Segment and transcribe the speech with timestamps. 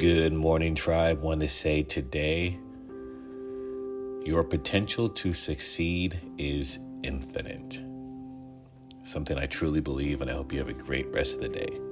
[0.00, 1.20] Good morning, tribe.
[1.20, 2.58] Want to say today,
[4.24, 7.84] your potential to succeed is infinite.
[9.02, 11.89] Something I truly believe, and I hope you have a great rest of the day.